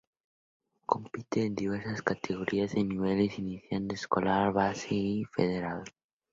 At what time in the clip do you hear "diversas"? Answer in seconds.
1.53-2.01